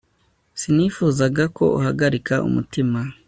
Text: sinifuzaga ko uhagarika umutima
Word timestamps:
sinifuzaga 0.59 1.43
ko 1.57 1.65
uhagarika 1.77 2.33
umutima 2.47 2.99